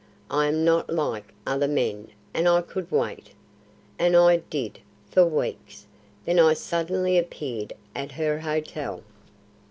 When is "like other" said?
0.89-1.67